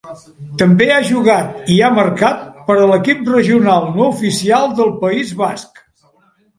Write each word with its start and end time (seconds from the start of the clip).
També 0.61 0.87
ha 0.93 1.01
jugat 1.09 1.69
i 1.75 1.75
ha 1.83 1.91
marcat 1.99 2.41
per 2.71 2.79
a 2.79 2.89
l'equip 2.95 3.31
regional 3.37 3.89
no 4.01 4.09
oficial 4.17 4.69
del 4.83 4.95
País 5.07 5.39
Basc. 5.47 5.89